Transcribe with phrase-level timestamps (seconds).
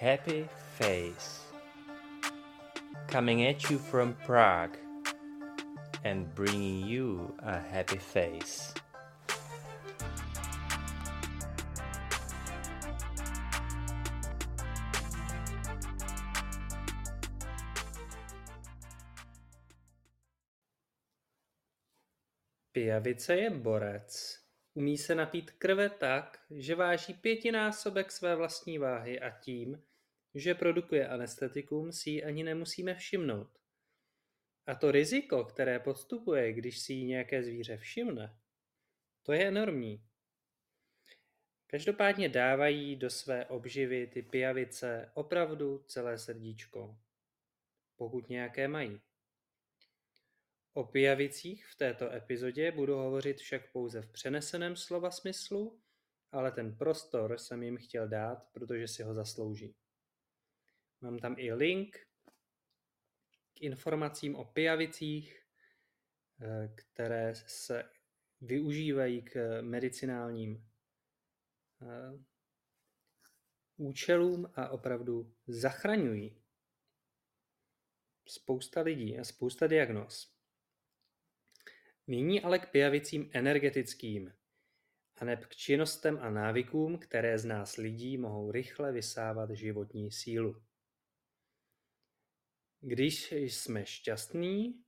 [0.00, 1.40] Happy Face.
[3.08, 4.78] Coming at you from Prague
[6.04, 8.72] and bringing you a happy face.
[22.72, 24.40] Pijavice je borec.
[24.74, 29.82] Umí se napít krve tak, že váží pětinásobek své vlastní váhy a tím,
[30.34, 33.58] že produkuje anestetikum, si ji ani nemusíme všimnout.
[34.66, 38.38] A to riziko, které podstupuje, když si ji nějaké zvíře všimne,
[39.22, 40.04] to je enormní.
[41.66, 46.98] Každopádně dávají do své obživy ty pijavice opravdu celé srdíčko,
[47.96, 49.00] pokud nějaké mají.
[50.72, 55.80] O pijavicích v této epizodě budu hovořit však pouze v přeneseném slova smyslu,
[56.32, 59.74] ale ten prostor jsem jim chtěl dát, protože si ho zaslouží.
[61.00, 61.96] Mám tam i link
[63.54, 65.42] k informacím o pijavicích,
[66.40, 67.90] eh, které se
[68.40, 70.70] využívají k medicinálním
[71.82, 72.24] eh,
[73.76, 76.42] účelům a opravdu zachraňují
[78.28, 80.34] spousta lidí a spousta diagnóz.
[82.06, 84.32] Nyní ale k pijavicím energetickým,
[85.16, 90.69] aneb k činnostem a návykům, které z nás lidí mohou rychle vysávat životní sílu.
[92.82, 94.84] Když jsme šťastní,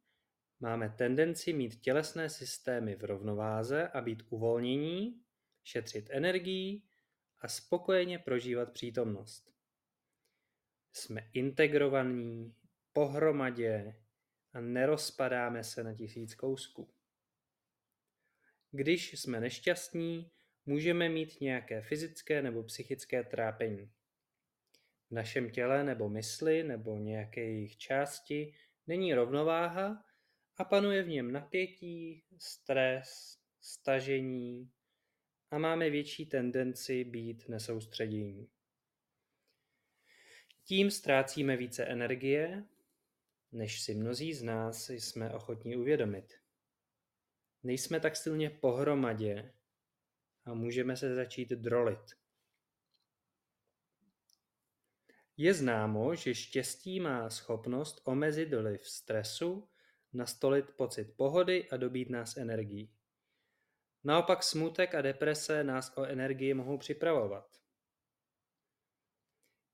[0.60, 5.22] máme tendenci mít tělesné systémy v rovnováze a být uvolnění,
[5.64, 6.82] šetřit energii
[7.40, 9.54] a spokojeně prožívat přítomnost.
[10.92, 12.54] Jsme integrovaní,
[12.92, 14.02] pohromadě
[14.52, 16.94] a nerozpadáme se na tisíc kousků.
[18.70, 20.30] Když jsme nešťastní,
[20.66, 23.92] můžeme mít nějaké fyzické nebo psychické trápení.
[25.12, 28.54] V našem těle nebo mysli nebo nějaké jejich části
[28.86, 30.04] není rovnováha
[30.56, 34.70] a panuje v něm napětí, stres, stažení
[35.50, 38.48] a máme větší tendenci být nesoustředění.
[40.64, 42.64] Tím ztrácíme více energie,
[43.52, 46.34] než si mnozí z nás jsme ochotní uvědomit.
[47.62, 49.52] Nejsme tak silně pohromadě
[50.44, 52.21] a můžeme se začít drolit.
[55.42, 59.68] Je známo, že štěstí má schopnost omezit vliv stresu,
[60.12, 62.92] nastolit pocit pohody a dobít nás energií.
[64.04, 67.58] Naopak smutek a deprese nás o energii mohou připravovat.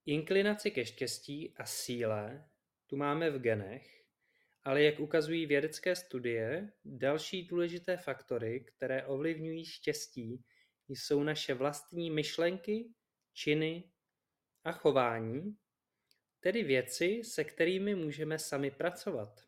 [0.06, 2.48] Inklinaci ke štěstí a síle
[2.86, 3.98] tu máme v genech
[4.68, 10.44] ale jak ukazují vědecké studie, další důležité faktory, které ovlivňují štěstí,
[10.88, 12.90] jsou naše vlastní myšlenky,
[13.32, 13.84] činy
[14.68, 15.56] a chování,
[16.40, 19.44] tedy věci, se kterými můžeme sami pracovat.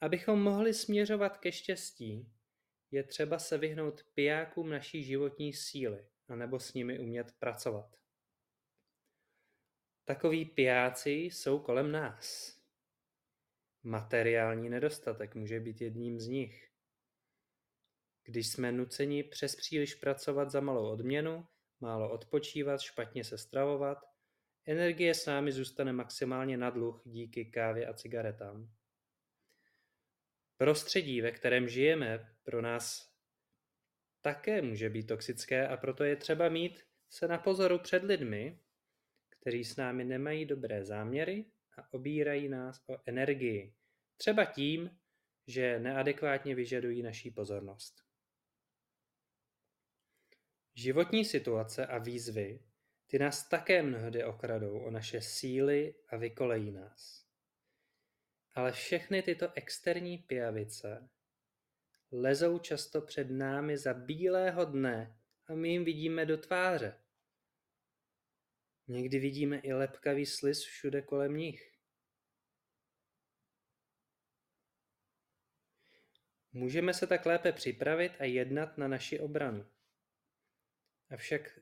[0.00, 2.32] Abychom mohli směřovat ke štěstí,
[2.90, 7.96] je třeba se vyhnout pijákům naší životní síly, anebo s nimi umět pracovat.
[10.04, 12.56] Takoví pijáci jsou kolem nás.
[13.82, 16.70] Materiální nedostatek může být jedním z nich.
[18.24, 21.46] Když jsme nuceni přes příliš pracovat za malou odměnu,
[21.80, 23.98] málo odpočívat, špatně se stravovat,
[24.66, 28.70] energie s námi zůstane maximálně na dluh díky kávě a cigaretám.
[30.56, 33.12] Prostředí, ve kterém žijeme, pro nás
[34.20, 38.60] také může být toxické a proto je třeba mít se na pozoru před lidmi,
[39.28, 43.74] kteří s námi nemají dobré záměry a obírají nás o energii,
[44.16, 44.98] třeba tím,
[45.46, 48.05] že neadekvátně vyžadují naší pozornost.
[50.78, 52.60] Životní situace a výzvy,
[53.06, 57.26] ty nás také mnohdy okradou o naše síly a vykolejí nás.
[58.54, 61.08] Ale všechny tyto externí pijavice
[62.12, 67.00] lezou často před námi za bílého dne a my jim vidíme do tváře.
[68.88, 71.72] Někdy vidíme i lepkavý sliz všude kolem nich.
[76.52, 79.75] Můžeme se tak lépe připravit a jednat na naši obranu.
[81.10, 81.58] Avšak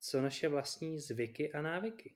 [0.00, 2.14] co naše vlastní zvyky a návyky?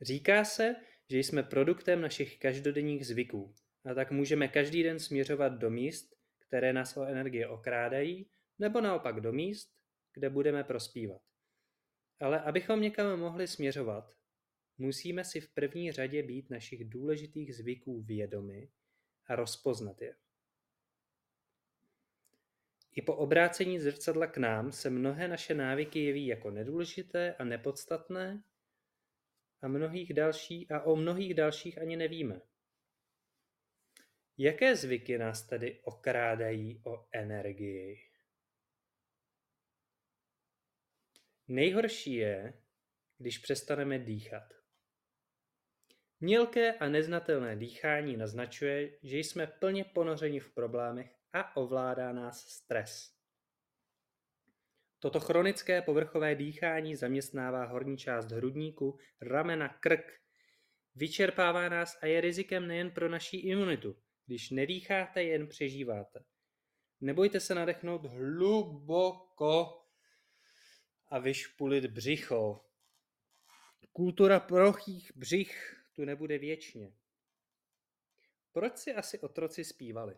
[0.00, 0.76] Říká se,
[1.10, 3.54] že jsme produktem našich každodenních zvyků
[3.84, 9.20] a tak můžeme každý den směřovat do míst, které nás o energie okrádají, nebo naopak
[9.20, 9.76] do míst,
[10.12, 11.22] kde budeme prospívat.
[12.20, 14.16] Ale abychom někam mohli směřovat,
[14.78, 18.68] Musíme si v první řadě být našich důležitých zvyků vědomi
[19.26, 20.16] a rozpoznat je.
[22.96, 28.42] I po obrácení zrcadla k nám se mnohé naše návyky jeví jako nedůležité a nepodstatné
[29.62, 32.40] a, mnohých další, a o mnohých dalších ani nevíme.
[34.38, 37.96] Jaké zvyky nás tedy okrádají o energii?
[41.48, 42.62] Nejhorší je,
[43.18, 44.54] když přestaneme dýchat.
[46.20, 53.16] Mělké a neznatelné dýchání naznačuje, že jsme plně ponořeni v problémech a ovládá nás stres.
[54.98, 60.20] Toto chronické povrchové dýchání zaměstnává horní část hrudníku, ramena, krk.
[60.94, 63.96] Vyčerpává nás a je rizikem nejen pro naší imunitu.
[64.26, 66.24] Když nedýcháte, jen přežíváte.
[67.00, 69.82] Nebojte se nadechnout hluboko
[71.08, 72.64] a vyšpulit břicho.
[73.92, 76.92] Kultura prochých břich tu nebude věčně.
[78.52, 80.16] Proč si asi otroci zpívali?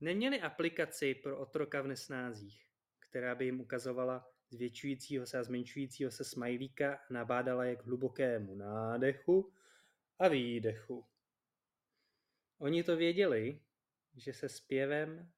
[0.00, 2.66] Neměli aplikaci pro otroka v nesnázích,
[2.98, 8.54] která by jim ukazovala zvětšujícího se a zmenšujícího se smajlíka a nabádala je k hlubokému
[8.54, 9.52] nádechu
[10.18, 11.06] a výdechu.
[12.58, 13.60] Oni to věděli,
[14.16, 15.32] že se zpěvem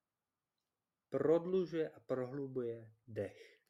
[1.09, 3.61] prodlužuje a prohlubuje dech.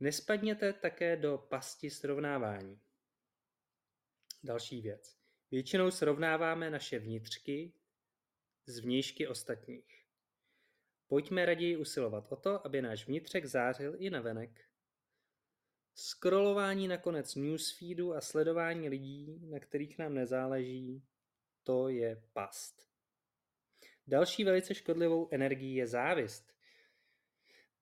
[0.00, 2.80] Nespadněte také do pasti srovnávání.
[4.44, 5.17] Další věc.
[5.50, 7.72] Většinou srovnáváme naše vnitřky
[8.66, 10.04] s vnějšky ostatních.
[11.06, 14.68] Pojďme raději usilovat o to, aby náš vnitřek zářil i navenek.
[15.94, 21.02] Scrollování na konec newsfeedu a sledování lidí, na kterých nám nezáleží,
[21.62, 22.88] to je past.
[24.06, 26.57] Další velice škodlivou energií je závist.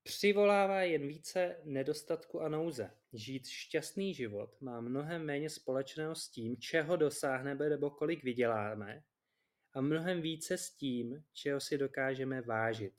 [0.06, 2.90] Přivolává jen více nedostatku a nouze.
[3.12, 9.02] Žít šťastný život má mnohem méně společného s tím, čeho dosáhneme nebo kolik vyděláme,
[9.72, 12.92] a mnohem více s tím, čeho si dokážeme vážit.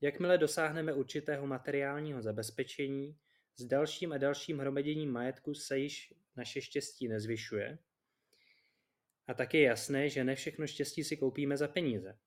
[0.00, 3.18] Jakmile dosáhneme určitého materiálního zabezpečení,
[3.56, 7.78] s dalším a dalším hromaděním majetku se již naše štěstí nezvyšuje.
[9.26, 12.18] A tak je jasné, že ne všechno štěstí si koupíme za peníze.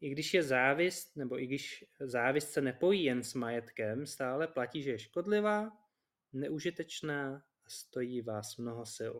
[0.00, 4.82] I když je závist, nebo i když závist se nepojí jen s majetkem, stále platí,
[4.82, 5.84] že je škodlivá,
[6.32, 9.14] neužitečná a stojí vás mnoho sil.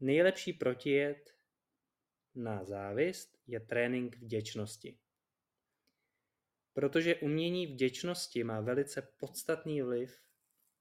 [0.00, 1.34] Nejlepší protijed
[2.34, 4.98] na závist je trénink vděčnosti.
[6.72, 10.20] Protože umění vděčnosti má velice podstatný vliv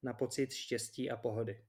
[0.01, 1.65] na pocit štěstí a pohody.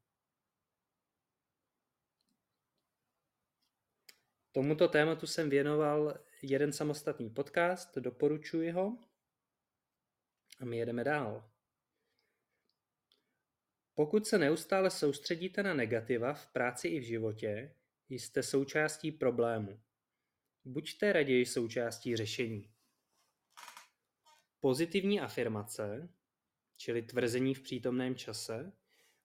[4.55, 8.99] Tomuto tématu jsem věnoval jeden samostatný podcast, doporučuji ho.
[10.61, 11.51] A my jedeme dál.
[13.95, 17.75] Pokud se neustále soustředíte na negativa v práci i v životě,
[18.09, 19.81] jste součástí problému.
[20.65, 22.71] Buďte raději součástí řešení.
[24.61, 26.09] Pozitivní afirmace,
[26.77, 28.73] čili tvrzení v přítomném čase,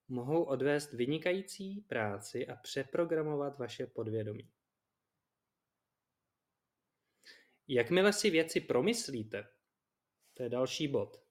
[0.07, 4.49] mohou odvést vynikající práci a přeprogramovat vaše podvědomí.
[7.71, 9.47] Jakmile si věci promyslíte,
[10.33, 11.23] to je další bod,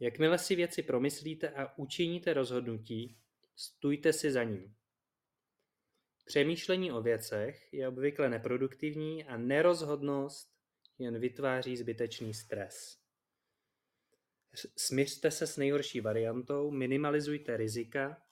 [0.00, 3.18] jakmile si věci promyslíte a učiníte rozhodnutí,
[3.56, 4.74] stůjte si za ním.
[6.24, 10.54] Přemýšlení o věcech je obvykle neproduktivní a nerozhodnost
[10.98, 12.98] jen vytváří zbytečný stres.
[14.76, 18.22] Smířte se s nejhorší variantou, minimalizujte rizika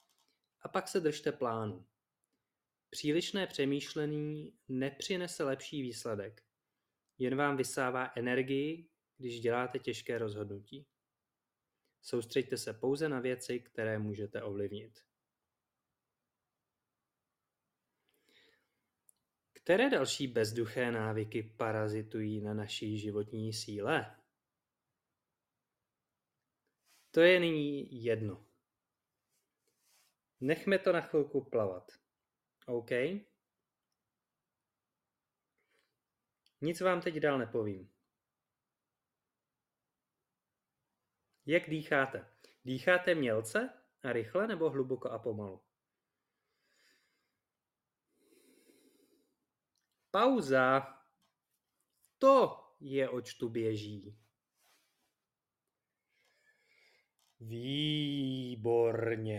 [0.61, 1.87] a pak se držte plánu.
[2.91, 6.43] Přílišné přemýšlení nepřinese lepší výsledek.
[7.19, 10.87] Jen vám vysává energii, když děláte těžké rozhodnutí.
[12.03, 15.01] Soustřeďte se pouze na věci, které můžete ovlivnit.
[19.53, 24.17] Které další bezduché návyky parazitují na naší životní síle?
[27.11, 28.47] To je nyní jedno.
[30.41, 31.93] Nechme to na chvilku plavat.
[32.67, 32.91] OK?
[36.63, 37.91] Nic vám teď dál nepovím.
[41.47, 42.27] Jak dýcháte?
[42.65, 43.71] Dýcháte mělce
[44.03, 45.61] a rychle nebo hluboko a pomalu?
[50.11, 50.99] Pauza.
[52.19, 54.19] To je, oč tu běží.
[57.41, 59.31] Výborně.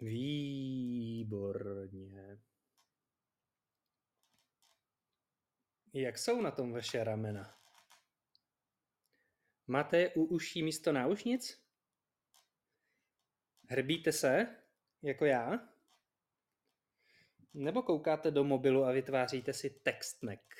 [0.00, 1.71] Výborně.
[5.94, 7.58] Jak jsou na tom vaše ramena?
[9.66, 11.64] Máte u uší místo náušnic?
[13.68, 14.56] Hrbíte se,
[15.02, 15.68] jako já?
[17.54, 20.56] Nebo koukáte do mobilu a vytváříte si textnek,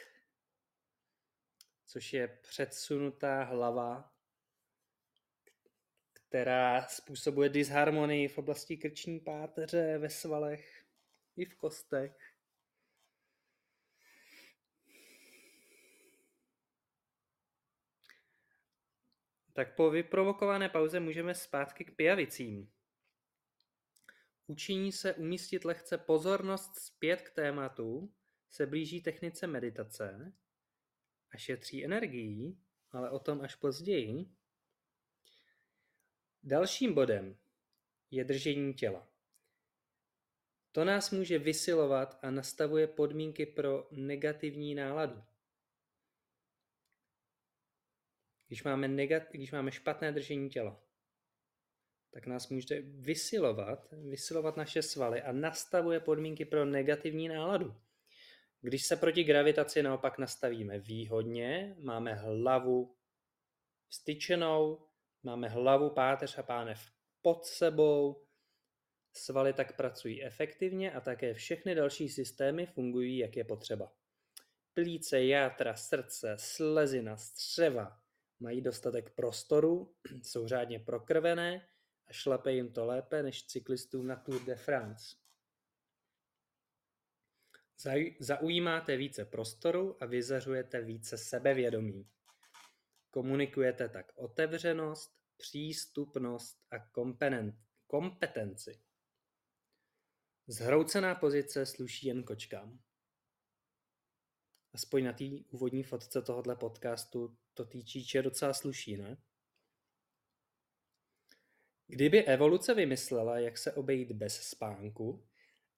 [1.86, 4.12] což je předsunutá hlava,
[6.12, 10.84] která způsobuje disharmonii v oblasti krční páteře, ve svalech
[11.36, 12.31] i v kostech.
[19.52, 22.72] Tak po vyprovokované pauze můžeme zpátky k pijavicím.
[24.46, 28.12] Učení se umístit lehce pozornost zpět k tématu
[28.50, 30.32] se blíží technice meditace
[31.30, 32.58] a šetří energií,
[32.90, 34.26] ale o tom až později.
[36.42, 37.36] Dalším bodem
[38.10, 39.08] je držení těla.
[40.72, 45.22] To nás může vysilovat a nastavuje podmínky pro negativní náladu.
[48.52, 50.80] Když máme, negat, když máme špatné držení těla,
[52.10, 57.74] tak nás může vysilovat, vysilovat naše svaly a nastavuje podmínky pro negativní náladu.
[58.60, 62.96] Když se proti gravitaci naopak nastavíme výhodně, máme hlavu
[63.90, 64.86] styčenou,
[65.22, 66.80] máme hlavu, páteř a pánev
[67.22, 68.26] pod sebou,
[69.12, 73.92] svaly tak pracují efektivně a také všechny další systémy fungují, jak je potřeba.
[74.74, 78.01] Plíce, játra, srdce, slezina, střeva
[78.42, 81.68] mají dostatek prostoru, jsou řádně prokrvené
[82.06, 85.16] a šlape jim to lépe než cyklistům na Tour de France.
[88.20, 92.10] Zaujímáte více prostoru a vyzařujete více sebevědomí.
[93.10, 96.78] Komunikujete tak otevřenost, přístupnost a
[97.86, 98.82] kompetenci.
[100.46, 102.78] Zhroucená pozice sluší jen kočkám.
[104.74, 109.22] Aspoň na té úvodní fotce tohohle podcastu to týčíče docela sluší, ne?
[111.86, 115.28] Kdyby evoluce vymyslela, jak se obejít bez spánku,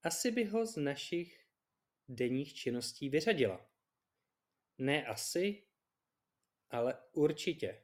[0.03, 1.47] asi by ho z našich
[2.09, 3.71] denních činností vyřadila.
[4.79, 5.63] Ne asi,
[6.71, 7.83] ale určitě.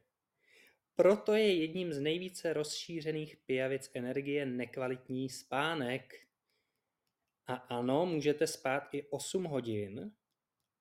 [0.95, 6.27] Proto je jedním z nejvíce rozšířených pijavic energie nekvalitní spánek.
[7.47, 10.13] A ano, můžete spát i 8 hodin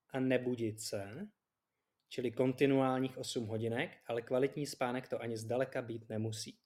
[0.09, 1.27] a nebudit se,
[2.09, 6.59] čili kontinuálních 8 hodinek, ale kvalitní spánek to ani zdaleka být nemusí.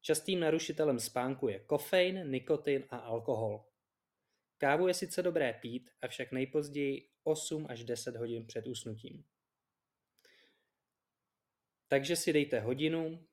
[0.00, 3.64] Častým narušitelem spánku je kofein, nikotin a alkohol.
[4.58, 9.24] Kávu je sice dobré pít, avšak nejpozději 8 až 10 hodin před usnutím.
[11.88, 13.26] Takže si dejte hodinu,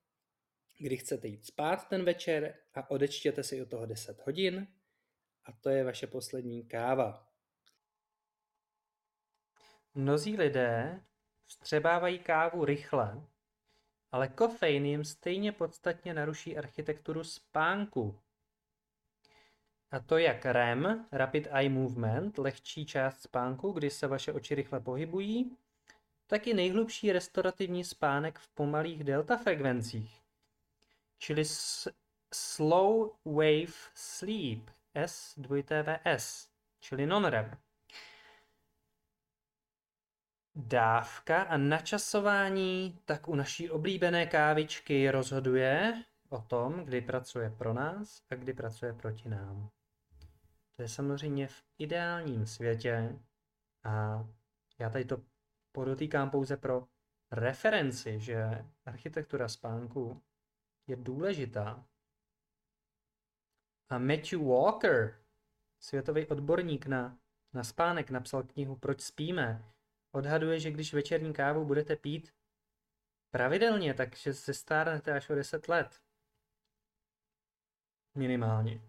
[0.78, 4.68] kdy chcete jít spát ten večer a odečtěte si o toho 10 hodin
[5.46, 7.31] a to je vaše poslední káva.
[9.94, 11.02] Mnozí lidé
[11.46, 13.22] vstřebávají kávu rychle,
[14.12, 18.20] ale kofein jim stejně podstatně naruší architekturu spánku.
[19.92, 24.80] A to jak REM, Rapid Eye Movement, lehčí část spánku, kdy se vaše oči rychle
[24.80, 25.58] pohybují,
[26.28, 30.22] tak i nejhlubší restaurativní spánek v pomalých delta frekvencích,
[31.18, 31.44] čili
[32.34, 37.58] Slow Wave Sleep, S 2TVS, čili non-REM.
[40.56, 48.24] Dávka a načasování tak u naší oblíbené kávičky rozhoduje o tom, kdy pracuje pro nás
[48.30, 49.70] a kdy pracuje proti nám.
[50.76, 53.20] To je samozřejmě v ideálním světě
[53.84, 54.26] a
[54.80, 55.18] já tady to
[55.72, 56.88] podotýkám pouze pro
[57.32, 60.22] referenci, že architektura spánku
[60.88, 61.86] je důležitá.
[63.90, 65.22] A Matthew Walker,
[65.80, 67.18] světový odborník na,
[67.54, 69.72] na spánek, napsal knihu Proč spíme,
[70.12, 72.34] Odhaduje, že když večerní kávu budete pít
[73.32, 76.02] pravidelně, takže se stárnete až o 10 let.
[78.18, 78.82] Minimálně.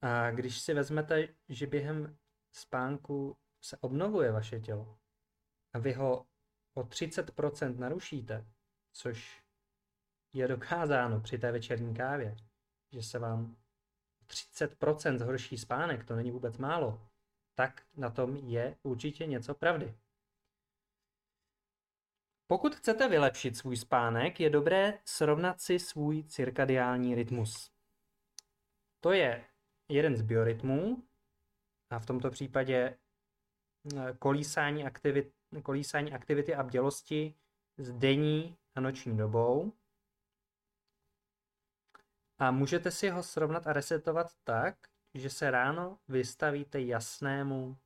[0.00, 2.18] A když si vezmete, že během
[2.52, 4.98] spánku se obnovuje vaše tělo
[5.72, 6.26] a vy ho
[6.74, 8.46] o 30% narušíte,
[8.92, 9.42] což
[10.32, 12.36] je dokázáno při té večerní kávě,
[12.92, 13.56] že se vám
[14.26, 17.08] 30% zhorší spánek, to není vůbec málo,
[17.54, 19.94] tak na tom je určitě něco pravdy.
[22.46, 27.70] Pokud chcete vylepšit svůj spánek, je dobré srovnat si svůj cirkadiální rytmus.
[29.00, 29.44] To je
[29.88, 31.02] jeden z biorytmů
[31.90, 32.98] a v tomto případě
[33.96, 37.34] eh, kolísání, aktivit, kolísání aktivity a bdělosti
[37.78, 39.72] s denní a noční dobou.
[42.38, 44.76] A můžete si ho srovnat a resetovat tak,
[45.14, 47.78] že se ráno vystavíte jasnému,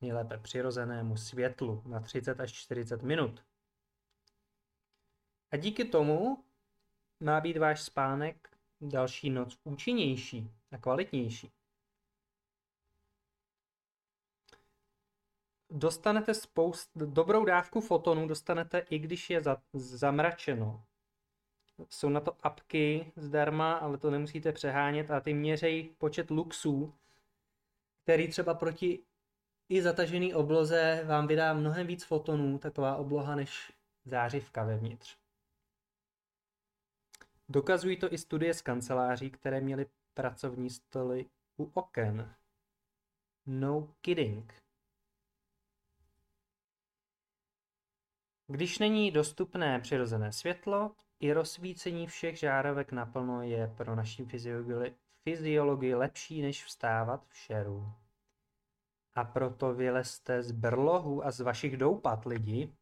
[0.00, 3.44] nejlépe přirozenému světlu na 30 až 40 minut.
[5.50, 6.44] A díky tomu
[7.20, 11.50] má být váš spánek další noc účinnější a kvalitnější.
[15.70, 20.84] Dostanete spoust, dobrou dávku fotonů dostanete, i když je za, zamračeno.
[21.88, 26.94] Jsou na to apky zdarma, ale to nemusíte přehánět a ty měřejí počet luxů,
[28.02, 28.98] který třeba proti
[29.68, 33.72] i zatažený obloze vám vydá mnohem víc fotonů taková obloha než
[34.04, 35.19] zářivka vevnitř.
[37.50, 41.26] Dokazují to i studie z kanceláří, které měly pracovní stoly
[41.56, 42.34] u oken.
[43.46, 44.54] No kidding.
[48.46, 55.94] Když není dostupné přirozené světlo, i rozsvícení všech žárovek naplno je pro naší fyziologii, fyziologii
[55.94, 57.92] lepší, než vstávat v šeru.
[59.14, 62.74] A proto vylezte z brlohu a z vašich doupat, lidi.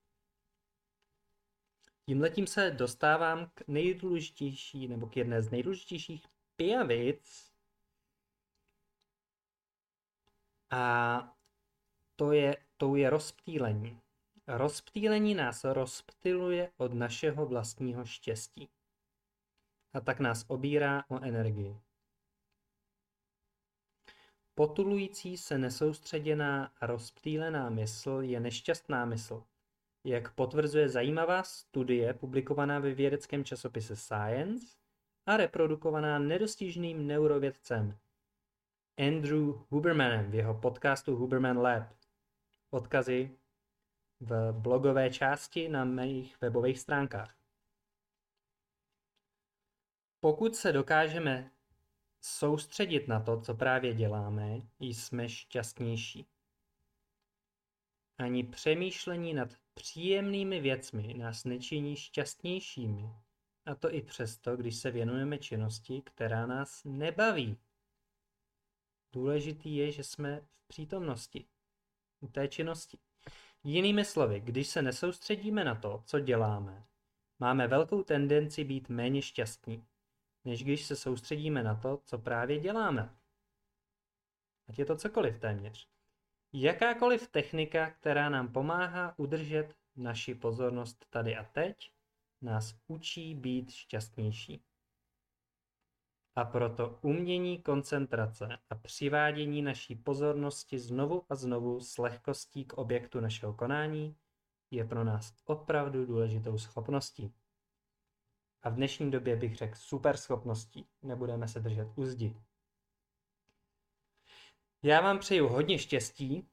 [2.08, 7.52] Tímhletím se dostávám k nejdůležitější, nebo k jedné z nejdůležitějších pijavic.
[10.70, 11.36] A
[12.16, 14.00] to je, to je rozptýlení.
[14.46, 18.68] Rozptýlení nás rozptyluje od našeho vlastního štěstí.
[19.92, 21.80] A tak nás obírá o energii.
[24.54, 29.44] Potulující se nesoustředěná a rozptýlená mysl je nešťastná mysl,
[30.08, 34.66] jak potvrzuje zajímavá studie publikovaná ve vědeckém časopise Science
[35.26, 37.98] a reprodukovaná nedostižným neurovědcem
[38.98, 41.94] Andrew Hubermanem v jeho podcastu Huberman Lab.
[42.70, 43.38] Odkazy
[44.20, 47.36] v blogové části na mých webových stránkách.
[50.20, 51.50] Pokud se dokážeme
[52.20, 56.26] soustředit na to, co právě děláme, jsme šťastnější.
[58.18, 63.10] Ani přemýšlení nad příjemnými věcmi nás nečiní šťastnějšími.
[63.66, 67.56] A to i přesto, když se věnujeme činnosti, která nás nebaví.
[69.12, 71.46] Důležitý je, že jsme v přítomnosti
[72.20, 72.98] u té činnosti.
[73.64, 76.86] Jinými slovy, když se nesoustředíme na to, co děláme,
[77.38, 79.86] máme velkou tendenci být méně šťastní,
[80.44, 83.16] než když se soustředíme na to, co právě děláme.
[84.68, 85.88] Ať je to cokoliv téměř.
[86.52, 91.92] Jakákoliv technika, která nám pomáhá udržet naši pozornost tady a teď,
[92.42, 94.62] nás učí být šťastnější.
[96.36, 103.20] A proto umění koncentrace a přivádění naší pozornosti znovu a znovu s lehkostí k objektu
[103.20, 104.16] našeho konání
[104.70, 107.34] je pro nás opravdu důležitou schopností.
[108.62, 110.86] A v dnešní době bych řekl super schopností.
[111.02, 112.36] Nebudeme se držet u zdi.
[114.82, 116.48] Já vám přeju hodně štěstí,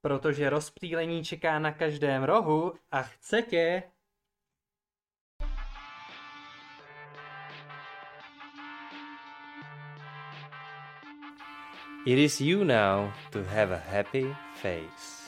[0.00, 3.82] protože rozptýlení čeká na každém rohu a chce tě
[12.06, 15.25] It is you now to have a happy face.